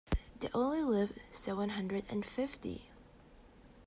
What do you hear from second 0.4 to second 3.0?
only lifted seven hundred and fifty.